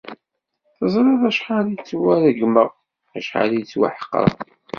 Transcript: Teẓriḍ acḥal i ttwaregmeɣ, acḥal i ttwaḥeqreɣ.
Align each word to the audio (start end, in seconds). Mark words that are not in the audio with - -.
Teẓriḍ 0.77 1.21
acḥal 1.29 1.65
i 1.75 1.77
ttwaregmeɣ, 1.79 2.69
acḥal 3.17 3.51
i 3.53 3.61
ttwaḥeqreɣ. 3.63 4.35